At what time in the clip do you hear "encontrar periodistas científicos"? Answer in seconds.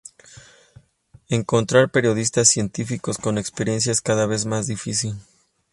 1.29-3.19